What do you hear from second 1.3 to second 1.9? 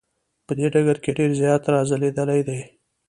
زیات را